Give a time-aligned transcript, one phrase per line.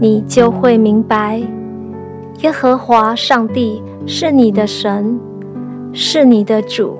[0.00, 1.40] 你就会明白，
[2.42, 5.18] 耶和华上帝是你的神，
[5.92, 6.98] 是你的主。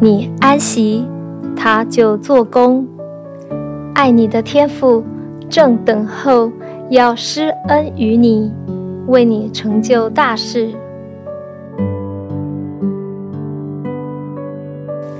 [0.00, 1.04] 你安息，
[1.54, 2.86] 他就做工。
[3.94, 5.04] 爱你的天父
[5.48, 6.50] 正等候
[6.88, 8.52] 要施恩于你，
[9.06, 10.70] 为你成就大事。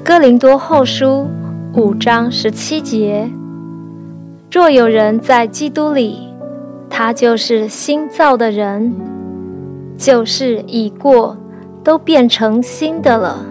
[0.04, 1.26] 哥林多后书
[1.74, 3.28] 五章十七节：
[4.50, 6.27] 若有人在基督里，
[6.90, 8.92] 他就是新造的人，
[9.96, 11.36] 旧事已过，
[11.84, 13.46] 都变成新的了。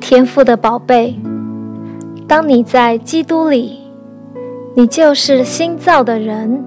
[0.00, 1.18] 天赋的宝贝，
[2.28, 3.80] 当你在基督里，
[4.74, 6.64] 你就是新造的人，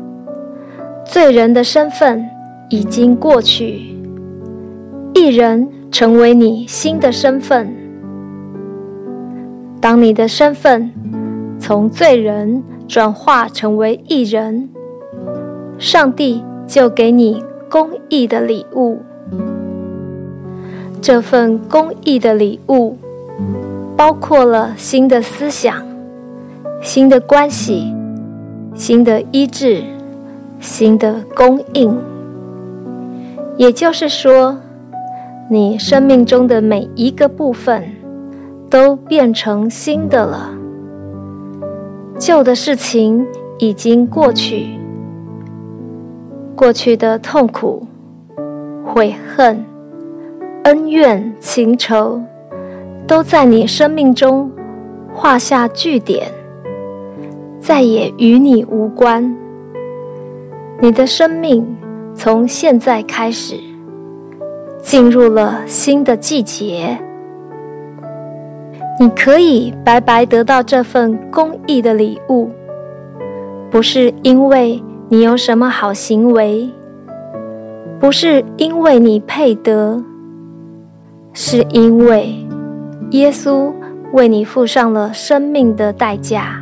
[1.06, 2.24] 罪人的身份
[2.70, 3.96] 已经过去，
[5.14, 7.74] 一人成为你新的身份。
[9.82, 10.92] 当你的身份
[11.58, 14.68] 从罪人，转化成为艺人，
[15.78, 19.04] 上帝就给你公益的礼物。
[21.00, 22.98] 这份公益的礼物，
[23.96, 25.86] 包括了新的思想、
[26.82, 27.94] 新的关系、
[28.74, 29.84] 新的医治、
[30.60, 31.96] 新的供应。
[33.56, 34.58] 也就是说，
[35.52, 37.84] 你生命中的每一个部分，
[38.68, 40.56] 都变成新的了。
[42.20, 43.26] 旧的事情
[43.60, 44.68] 已经过去，
[46.54, 47.88] 过去的痛苦、
[48.86, 49.66] 悔恨、
[50.64, 52.22] 恩怨情仇，
[53.08, 54.52] 都在你生命中
[55.14, 56.30] 画下句点，
[57.62, 59.34] 再也与你无关。
[60.82, 61.66] 你的生命
[62.14, 63.56] 从现在开始，
[64.82, 67.00] 进入了新的季节。
[69.02, 72.50] 你可以白白得到这份公益的礼物，
[73.72, 76.70] 不是因为你有什么好行为，
[77.98, 80.04] 不是因为你配得，
[81.32, 82.46] 是因为
[83.12, 83.72] 耶稣
[84.12, 86.62] 为你付上了生命的代价，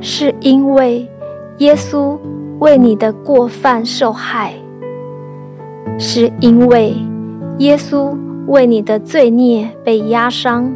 [0.00, 1.06] 是因为
[1.58, 2.16] 耶稣
[2.58, 4.54] 为你的过犯受害，
[5.98, 6.94] 是因为
[7.58, 10.72] 耶稣为你的罪孽被压伤。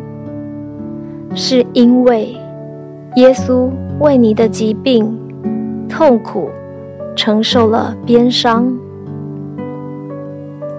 [1.34, 2.36] 是因为
[3.16, 3.70] 耶稣
[4.00, 5.16] 为你的疾病、
[5.88, 6.50] 痛苦
[7.14, 8.72] 承受了鞭伤。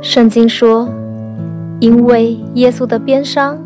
[0.01, 0.89] 圣经说，
[1.79, 3.57] 因为耶稣的鞭伤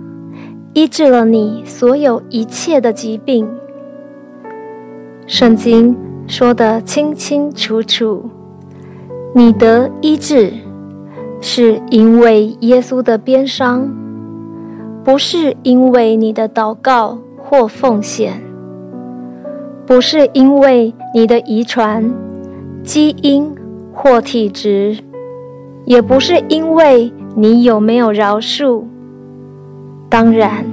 [0.74, 3.48] 医治了你所有一切的疾病。
[5.26, 5.96] 圣经
[6.28, 8.30] 说得清清楚楚，
[9.34, 10.54] 你得医治，
[11.42, 14.05] 是因为耶稣的鞭伤。
[15.06, 18.42] 不是因为你的祷告或奉献，
[19.86, 22.12] 不是因为你的遗传、
[22.84, 23.54] 基因
[23.94, 24.98] 或体质，
[25.86, 28.84] 也不是因为你有没有饶恕，
[30.10, 30.66] 当然，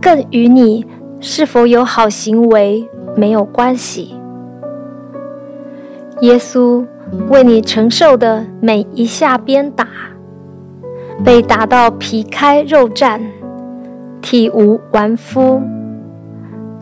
[0.00, 0.86] 更与你
[1.20, 4.14] 是否有好行为没有关系。
[6.22, 6.86] 耶稣
[7.28, 9.86] 为你承受的每一下鞭打，
[11.22, 13.20] 被打到皮开肉绽。
[14.20, 15.60] 体无完肤，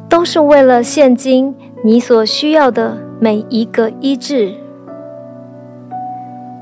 [0.08, 1.54] 都是为了现今
[1.84, 4.54] 你所需要的每一个医治。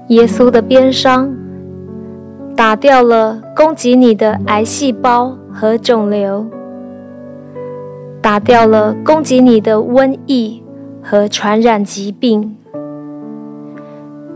[0.09, 1.35] 耶稣的鞭伤
[2.55, 6.47] 打掉了攻击你的癌细胞和肿瘤，
[8.21, 10.63] 打掉了攻击你的瘟疫
[11.03, 12.57] 和传染疾病，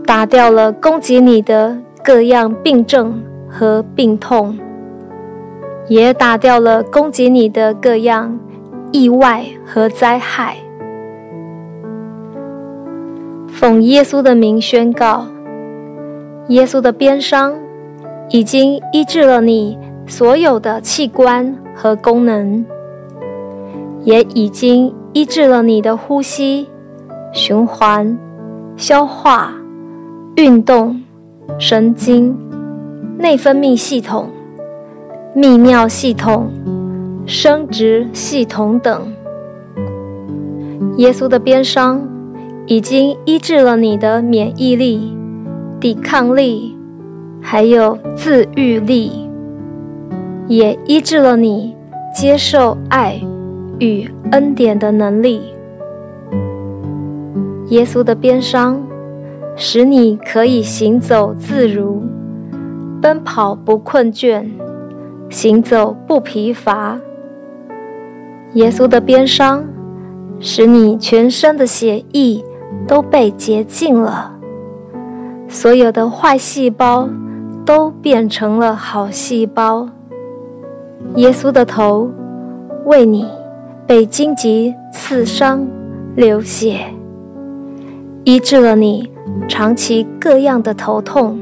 [0.05, 4.57] 打掉了攻击你的各样病症和病痛。
[5.89, 8.39] 也打掉了攻击你的各样
[8.91, 10.55] 意外和灾害。
[13.47, 15.25] 奉耶稣的名宣告：
[16.47, 17.53] 耶稣的鞭伤
[18.29, 19.77] 已经医治了你
[20.07, 22.63] 所有的器官和功能，
[24.03, 26.67] 也已经医治了你的呼吸、
[27.33, 28.17] 循环、
[28.77, 29.53] 消化、
[30.35, 31.01] 运动、
[31.57, 32.37] 神经、
[33.17, 34.29] 内分泌系统。
[35.39, 36.51] 泌尿系统、
[37.25, 39.07] 生殖系统等，
[40.97, 42.05] 耶稣的鞭伤
[42.65, 45.15] 已经医治了你的免疫力、
[45.79, 46.77] 抵抗力，
[47.39, 49.29] 还有自愈力，
[50.49, 51.73] 也医治了你
[52.13, 53.21] 接受爱
[53.79, 55.39] 与恩典的能力。
[57.69, 58.85] 耶稣的鞭伤
[59.55, 62.03] 使你可以行走自如，
[63.01, 64.43] 奔跑不困倦，
[65.29, 66.99] 行走不疲乏。
[68.53, 69.63] 耶稣的鞭伤
[70.39, 72.43] 使你全身的血液
[72.87, 74.31] 都被洁净了，
[75.47, 77.07] 所有的坏细胞
[77.63, 79.87] 都变成了好细胞。
[81.15, 82.09] 耶稣的头
[82.85, 83.27] 为你
[83.85, 85.67] 被荆棘刺伤
[86.15, 86.79] 流血，
[88.23, 89.11] 医治了你
[89.47, 91.39] 长期各样的头痛，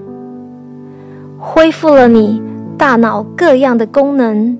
[1.40, 2.42] 恢复了你
[2.78, 4.58] 大脑各样的功能。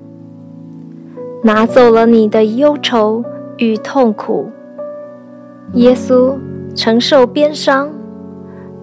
[1.44, 3.24] 拿走了你的忧愁
[3.58, 4.50] 与痛苦。
[5.74, 6.34] 耶稣
[6.74, 7.88] 承受鞭伤，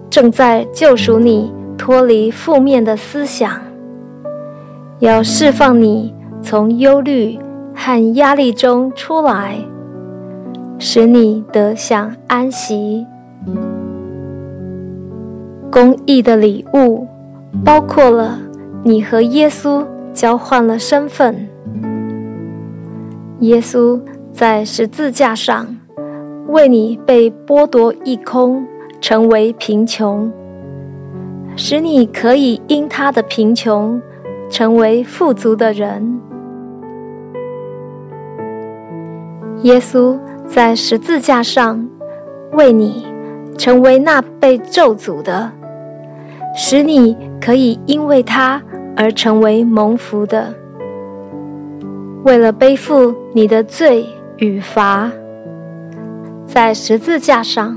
[0.08, 3.60] 正在救赎你脱离负面的思想，
[5.00, 7.38] 要释放你从忧虑
[7.74, 9.58] 和压力中出来，
[10.78, 13.06] 使你得享安息。
[15.70, 17.06] 公益的礼物
[17.62, 18.38] 包括了
[18.88, 21.34] 你和耶稣交换了身份。
[23.40, 24.00] 耶稣
[24.30, 25.66] 在十字架上
[26.46, 28.64] 为你被剥夺一空，
[29.00, 30.30] 成为贫穷，
[31.56, 34.00] 使你可以因他的贫穷
[34.48, 36.20] 成为富足的人。
[39.62, 40.16] 耶稣
[40.46, 41.84] 在十字架上
[42.52, 43.04] 为你
[43.58, 45.50] 成为那被咒诅的，
[46.54, 48.62] 使你可以因为他
[48.96, 50.54] 而成为蒙福的。
[52.24, 54.04] 为了背负你的罪
[54.38, 55.12] 与罚，
[56.46, 57.76] 在十字架上，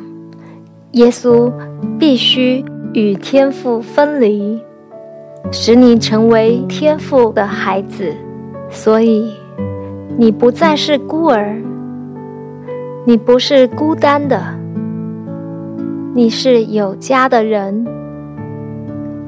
[0.94, 1.52] 耶稣
[2.00, 2.64] 必须
[2.94, 4.60] 与天父分离，
[5.52, 8.12] 使你成为天父的孩子。
[8.72, 9.34] 所以，
[10.18, 11.56] 你不再是孤儿，
[13.06, 14.42] 你不是孤单的，
[16.16, 17.86] 你是有家的人，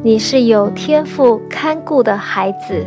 [0.03, 2.83] 你是有天父看顾的孩子。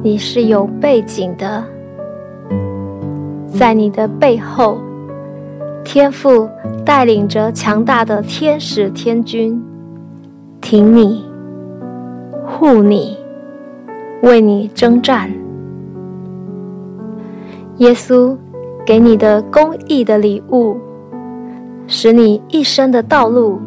[0.00, 1.64] 你是有背景的，
[3.48, 4.78] 在你的背后，
[5.82, 6.48] 天父
[6.84, 9.60] 带领着强大的天使天军，
[10.60, 11.24] 挺你、
[12.46, 13.18] 护你、
[14.22, 15.28] 为你征战。
[17.78, 18.36] 耶稣
[18.86, 20.76] 给你的公义的礼物，
[21.88, 23.58] 使你一生的道路，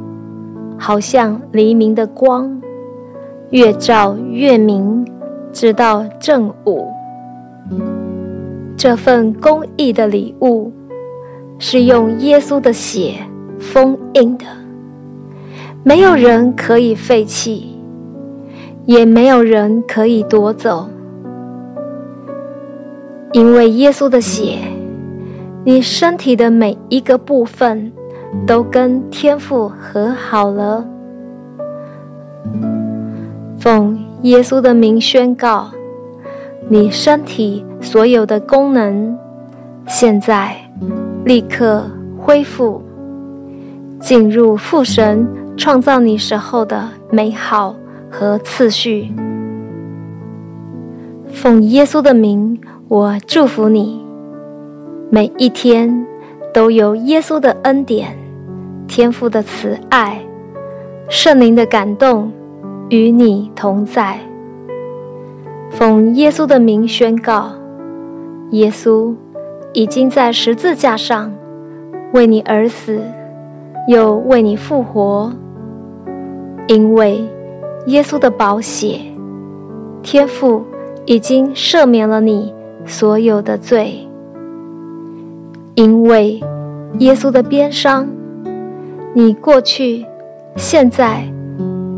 [0.79, 2.59] 好像黎明的光，
[3.51, 5.05] 越照越明。
[5.51, 6.87] 直到正午，
[8.77, 10.71] 这份公益的礼物
[11.57, 13.15] 是用耶稣的血
[13.57, 14.45] 封印的，
[15.83, 17.75] 没有人可以废弃，
[18.85, 20.87] 也没有人可以夺走。
[23.33, 24.59] 因为耶稣的血，
[25.65, 27.91] 你身体的每一个部分
[28.45, 30.85] 都跟天父和好了。
[33.57, 33.97] 奉。
[34.23, 35.69] 耶稣的名宣告，
[36.67, 39.17] 你身体所有的功能，
[39.87, 40.57] 现在
[41.23, 41.85] 立刻
[42.17, 42.81] 恢复，
[43.97, 45.25] 进入父神
[45.55, 47.73] 创造你时候的美好
[48.11, 49.09] 和次序。
[51.29, 54.05] 奉耶稣的名，我祝福你，
[55.09, 56.05] 每一天
[56.53, 58.13] 都有耶稣的恩典、
[58.89, 60.19] 天父的慈爱、
[61.07, 62.29] 圣灵的感动。
[62.89, 64.17] 与你同在，
[65.69, 67.51] 奉耶稣的名宣告：
[68.49, 69.13] 耶稣
[69.73, 71.31] 已经在十字架上
[72.13, 72.99] 为你而死，
[73.87, 75.31] 又为你复活。
[76.65, 77.23] 因为
[77.85, 78.99] 耶稣的宝血，
[80.01, 80.63] 天父
[81.05, 82.51] 已经赦免了你
[82.87, 83.99] 所有的罪。
[85.75, 86.41] 因为
[86.97, 88.07] 耶稣的鞭伤，
[89.13, 90.05] 你过去、
[90.55, 91.23] 现在、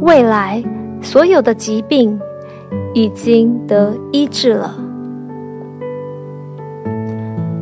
[0.02, 0.64] 未来。
[1.04, 2.22] 所有的疾病
[2.94, 4.72] 已经得医治了，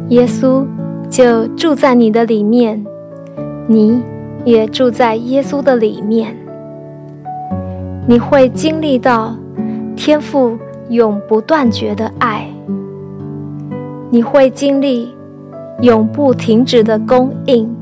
[0.10, 0.66] 耶稣
[1.10, 2.86] 就住在你的里面，
[3.66, 4.04] 你
[4.44, 6.36] 也住在耶稣的里面。
[8.06, 9.34] 你会经历到
[9.96, 10.58] 天父
[10.90, 12.46] 永不断绝的爱，
[14.10, 15.16] 你会经历
[15.80, 17.74] 永不停止的供应，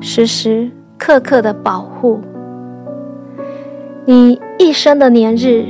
[0.00, 2.20] 时时刻刻的保护。
[4.04, 5.64] 你一生的年日，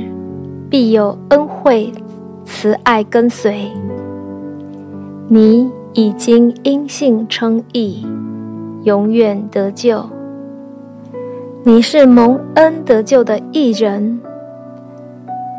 [0.69, 1.93] 必有恩惠、
[2.43, 3.71] 慈爱跟随。
[5.27, 8.05] 你已经因信称义，
[8.83, 10.03] 永远得救。
[11.63, 14.19] 你是蒙恩得救的义人，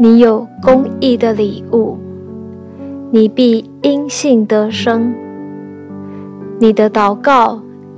[0.01, 1.97] 你有公义的礼物，
[3.11, 5.15] 你必因信得生。
[6.59, 7.61] 你的祷告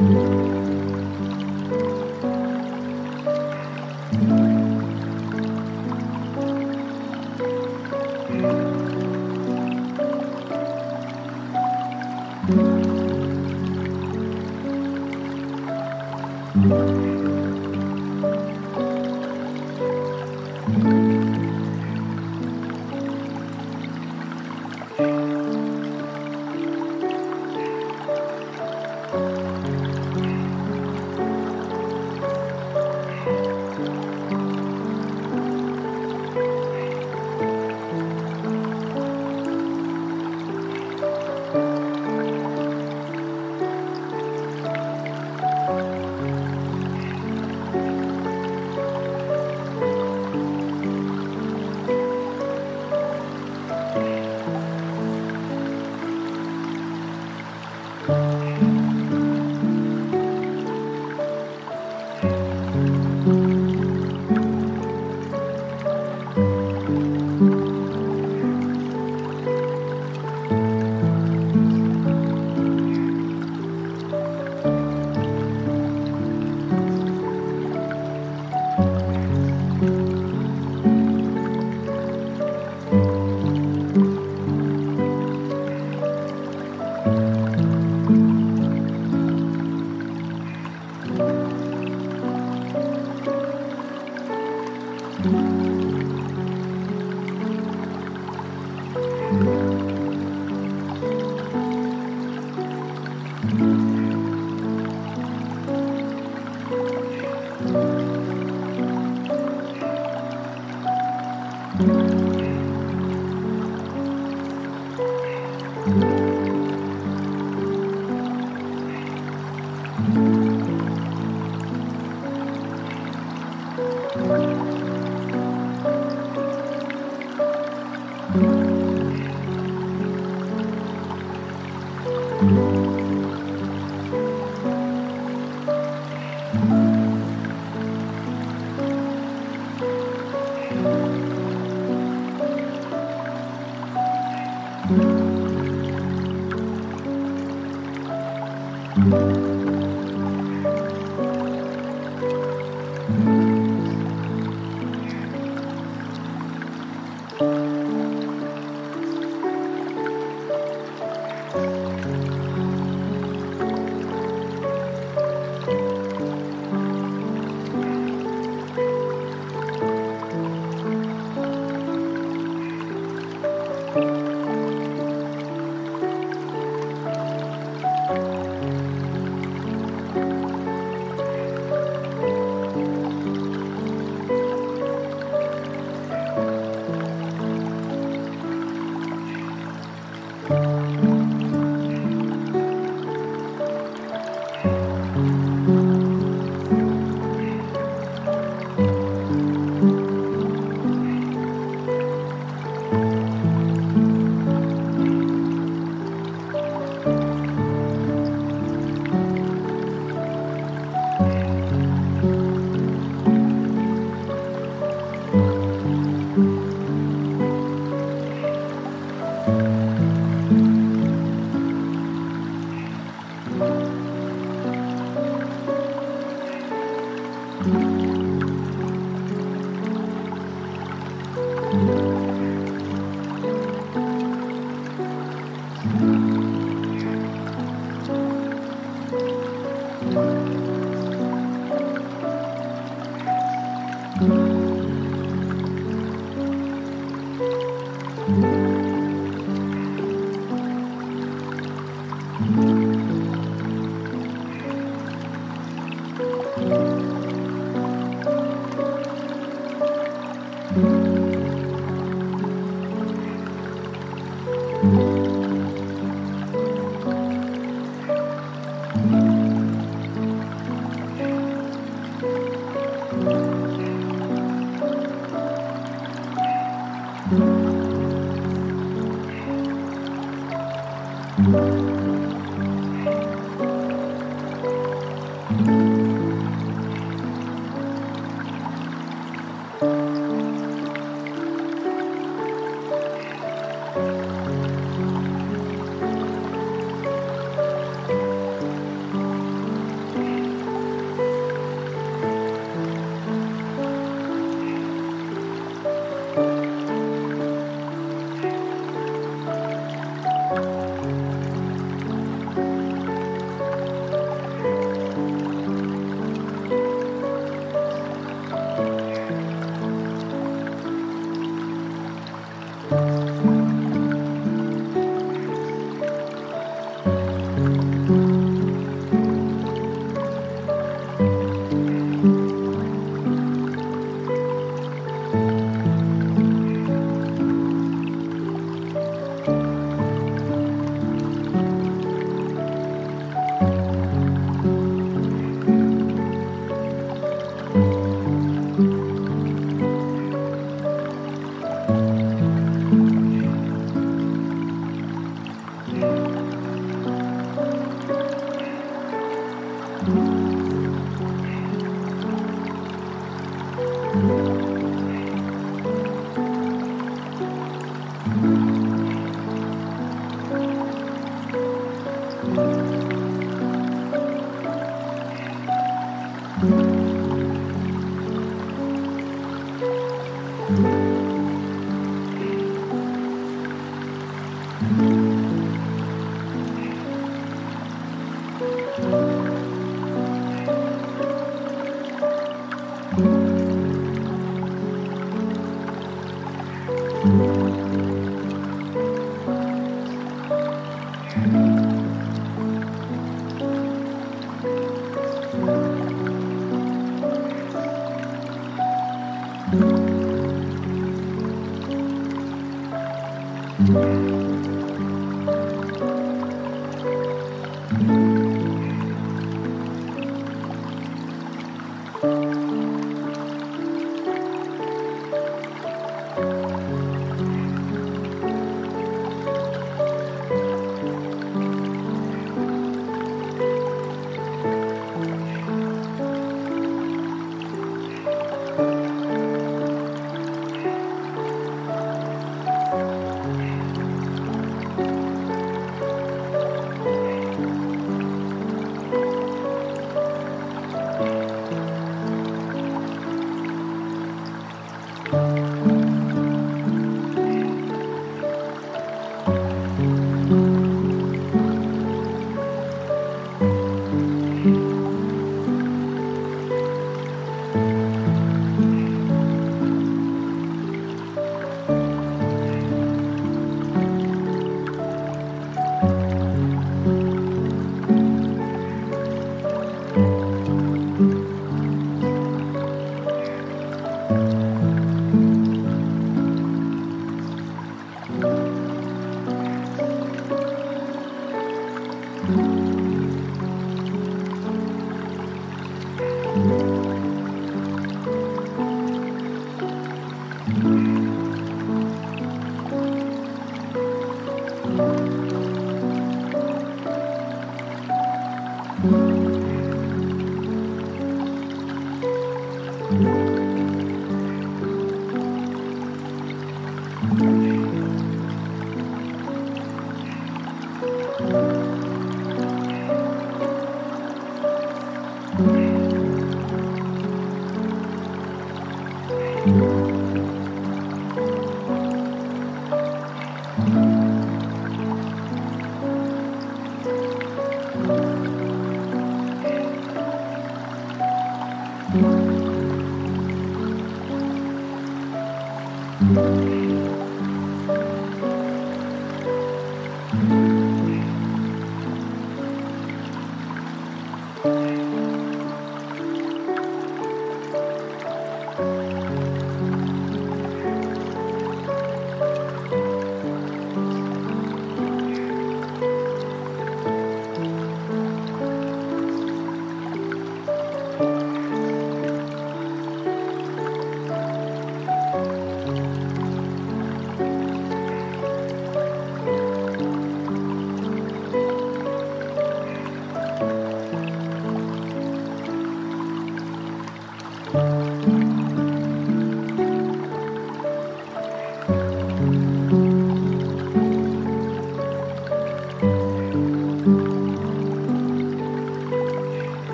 [0.00, 0.61] Música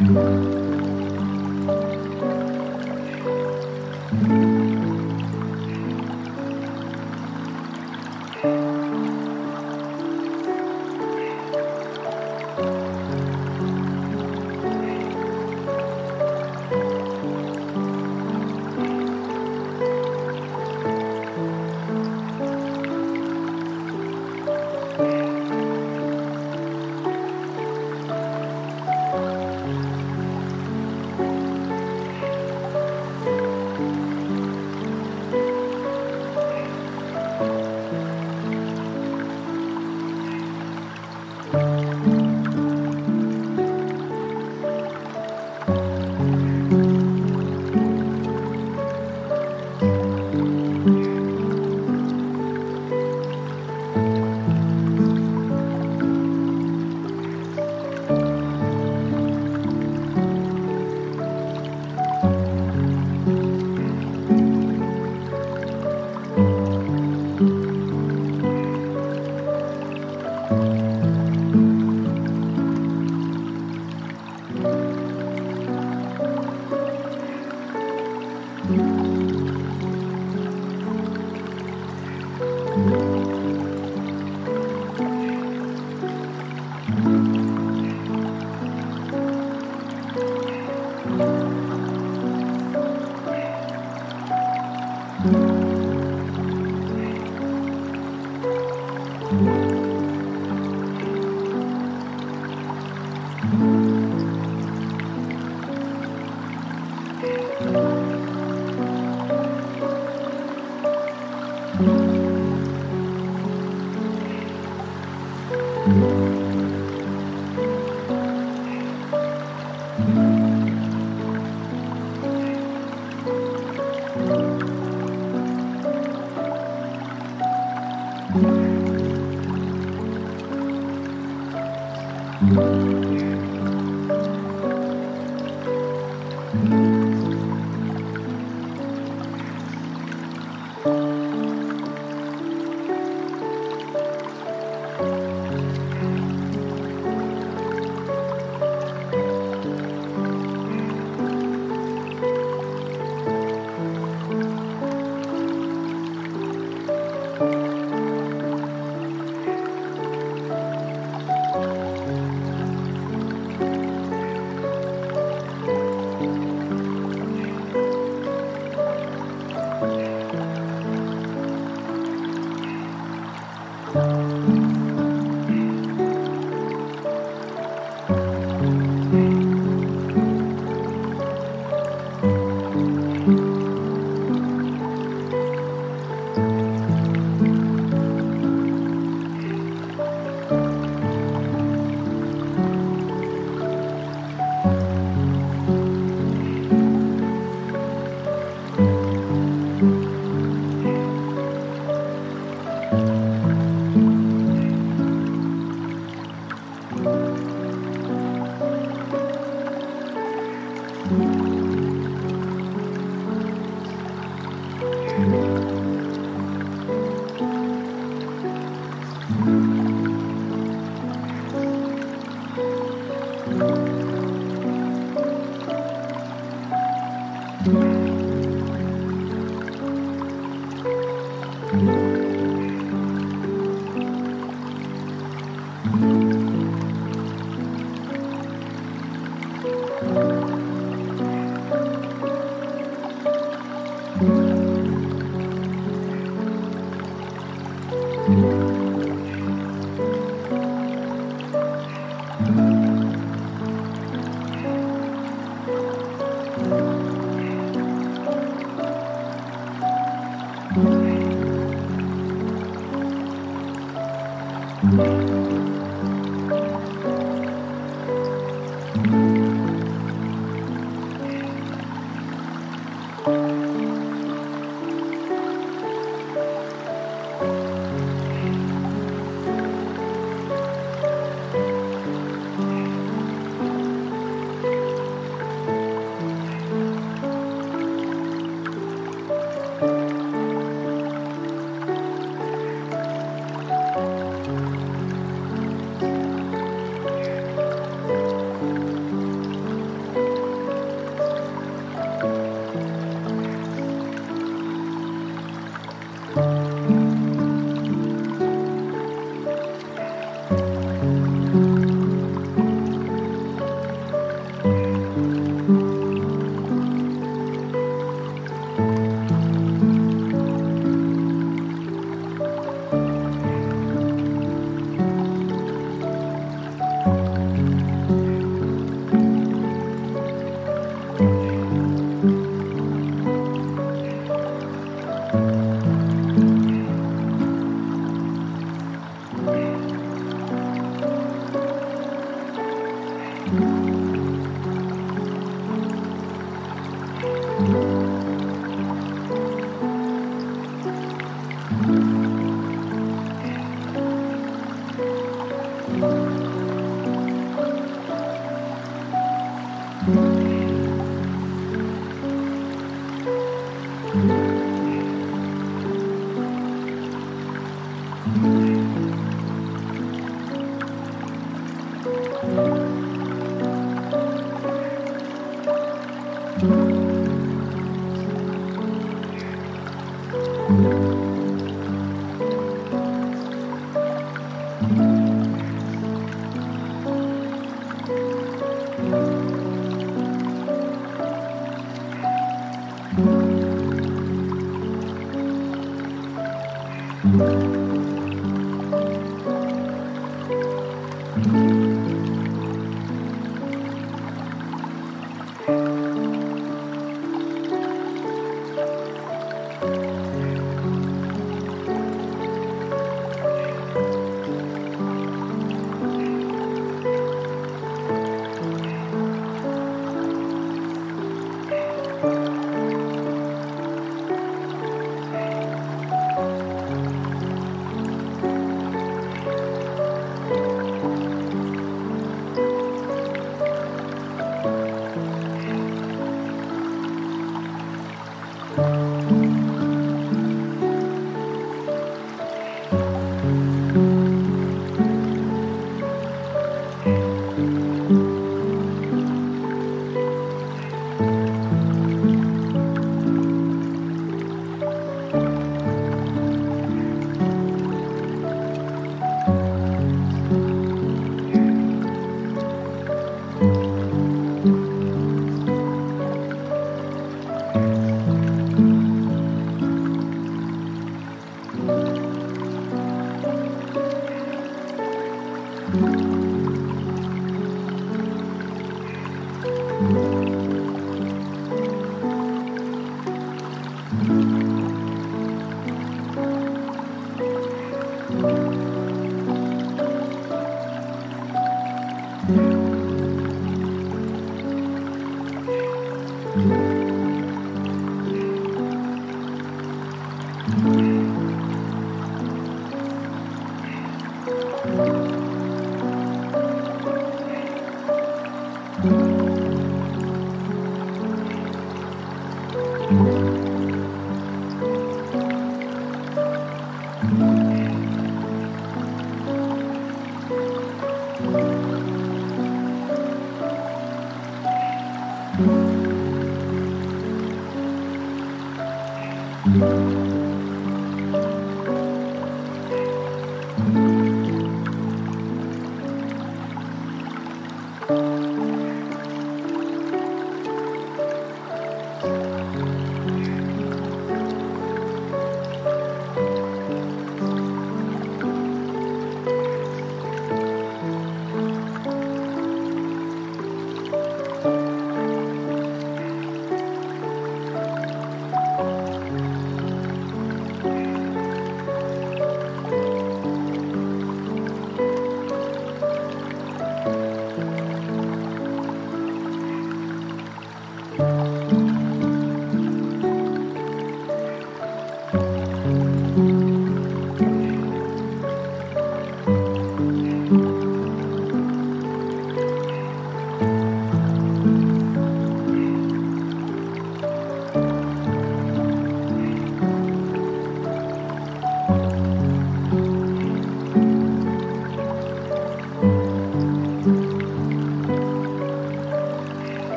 [0.00, 0.69] Música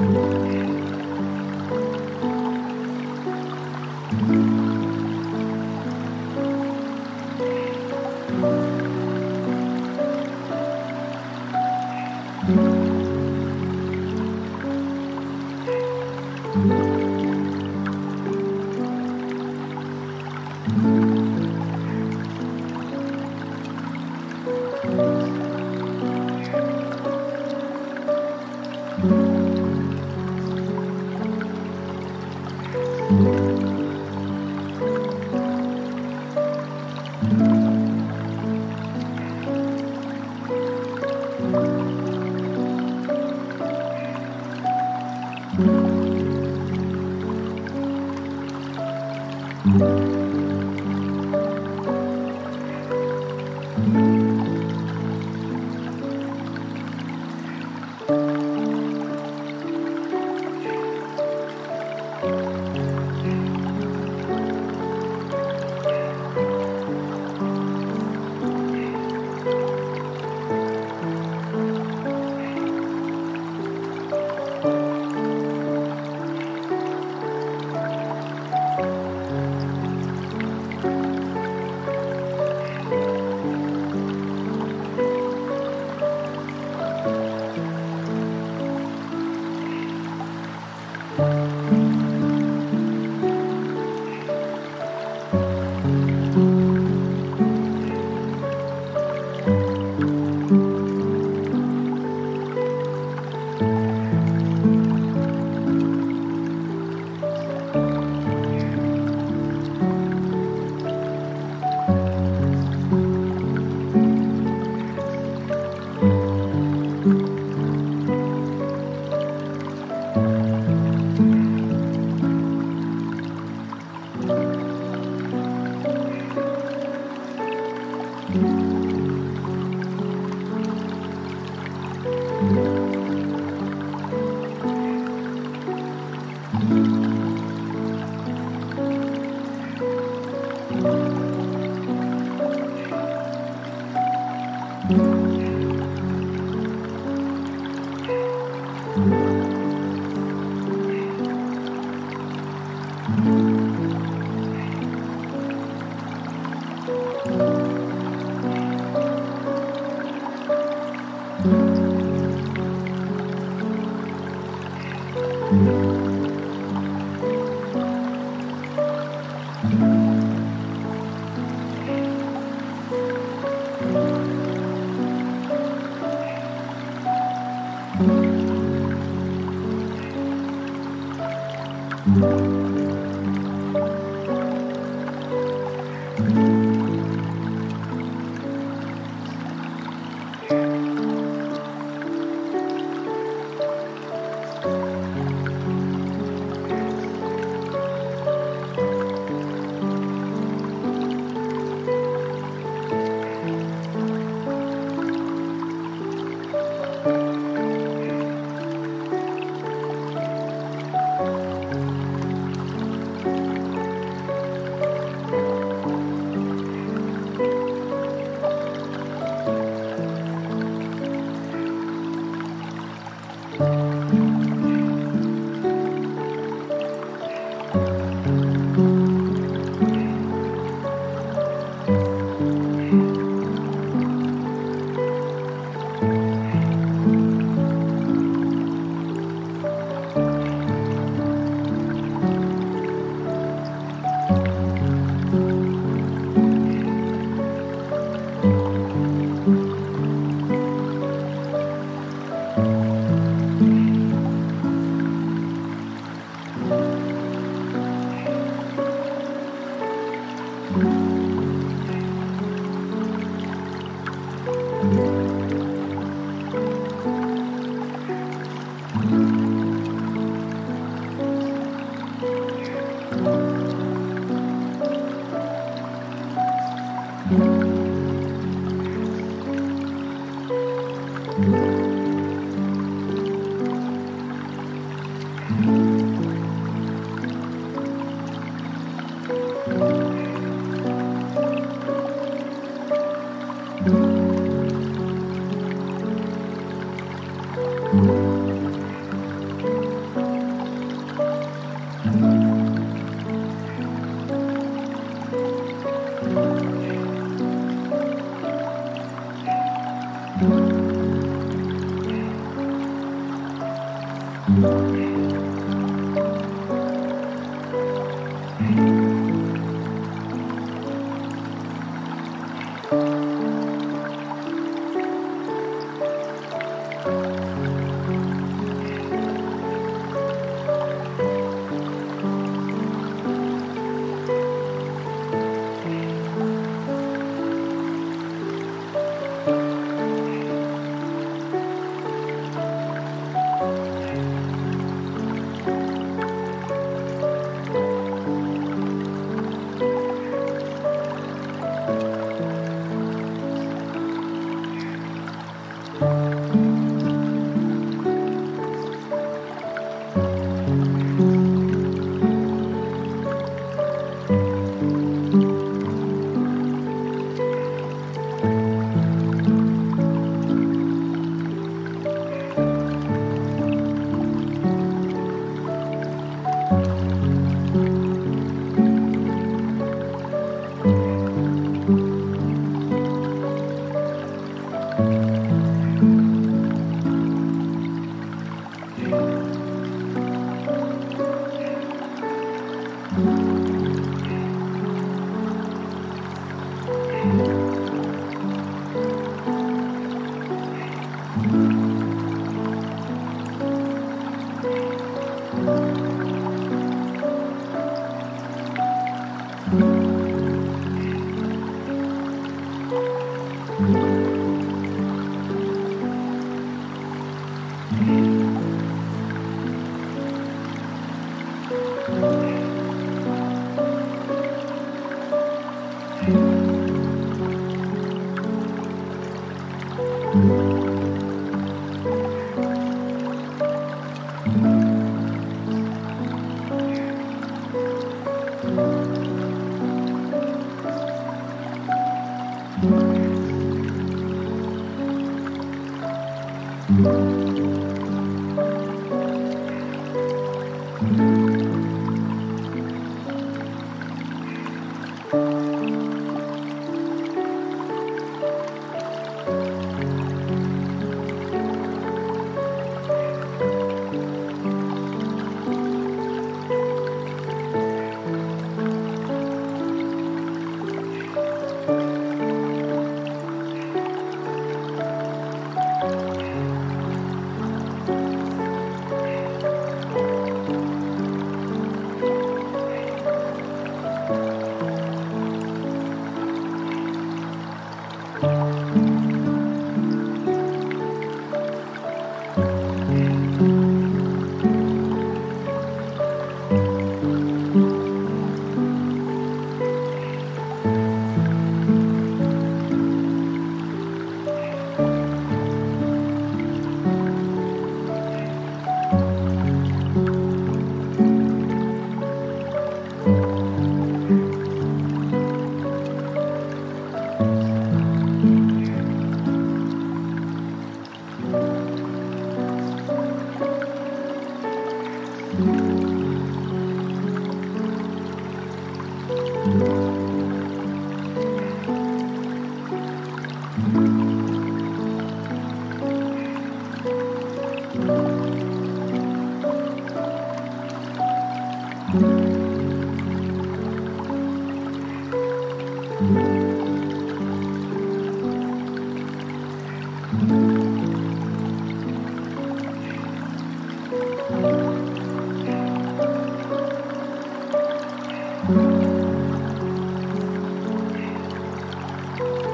[0.00, 0.63] Música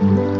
[0.02, 0.39] Mm-hmm.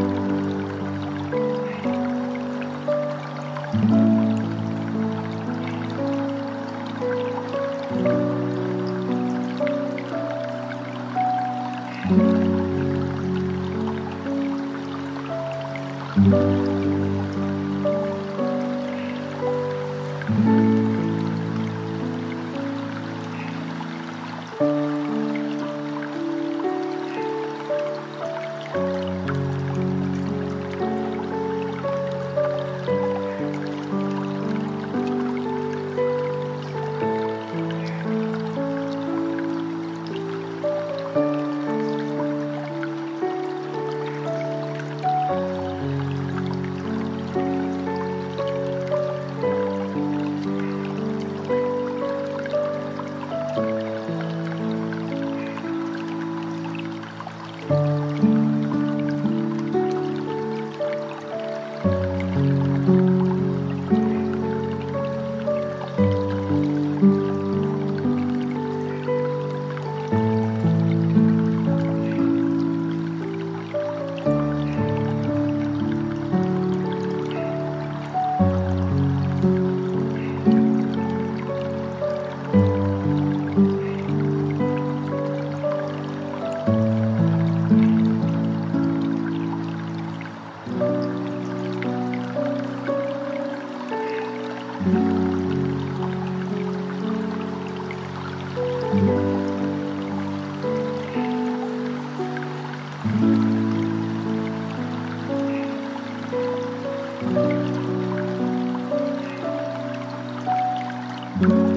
[111.40, 111.69] Mm-hmm.